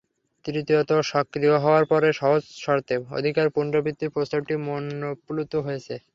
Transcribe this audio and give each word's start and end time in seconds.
তৃতীয়ত, 0.45 0.89
সক্রিয় 1.05 1.55
হওয়ার 1.57 1.85
পরে 1.91 2.09
সহজ 2.13 2.43
শর্তে 2.57 2.95
অধিকার 3.17 3.45
পুনঃপ্রাপ্তির 3.55 4.13
প্রস্তাবটি 4.15 4.53
মনঃপ্লুত 4.67 5.51
হয়েছে। 5.65 5.95